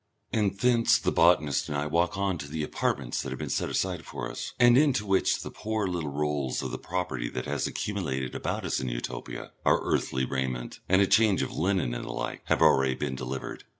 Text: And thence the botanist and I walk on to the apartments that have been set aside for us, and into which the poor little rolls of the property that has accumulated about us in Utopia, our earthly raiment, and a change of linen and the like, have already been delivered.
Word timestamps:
And 0.33 0.57
thence 0.59 0.97
the 0.97 1.11
botanist 1.11 1.69
and 1.69 1.77
I 1.77 1.85
walk 1.85 2.17
on 2.17 2.39
to 2.39 2.47
the 2.47 2.63
apartments 2.63 3.21
that 3.21 3.29
have 3.29 3.37
been 3.37 3.51
set 3.51 3.69
aside 3.69 4.03
for 4.03 4.31
us, 4.31 4.53
and 4.59 4.75
into 4.75 5.05
which 5.05 5.43
the 5.43 5.51
poor 5.51 5.85
little 5.85 6.09
rolls 6.09 6.63
of 6.63 6.71
the 6.71 6.79
property 6.79 7.29
that 7.29 7.45
has 7.45 7.67
accumulated 7.67 8.33
about 8.33 8.65
us 8.65 8.79
in 8.79 8.87
Utopia, 8.89 9.51
our 9.63 9.79
earthly 9.83 10.25
raiment, 10.25 10.79
and 10.89 11.03
a 11.03 11.05
change 11.05 11.43
of 11.43 11.53
linen 11.53 11.93
and 11.93 12.05
the 12.05 12.11
like, 12.13 12.41
have 12.45 12.63
already 12.63 12.95
been 12.95 13.13
delivered. 13.13 13.63